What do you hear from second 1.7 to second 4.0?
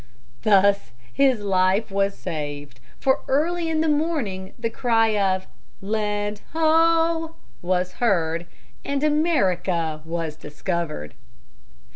was saved, for early in the